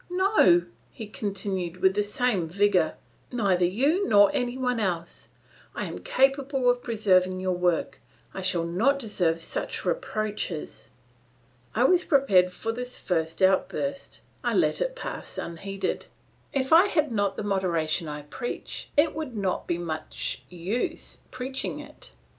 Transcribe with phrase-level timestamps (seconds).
[0.09, 2.95] "No," he continued with the same vigour.
[3.31, 5.29] "Neither you nor any one else;
[5.75, 7.99] I am capable of preserving your work;
[8.33, 10.89] I shall not deserve such reproaches."
[11.75, 16.07] I was prepared for this first outburst; I let it pass unheeded.
[16.51, 21.79] If I had not the moderation I preach it would not be much use preaching
[21.79, 22.13] it!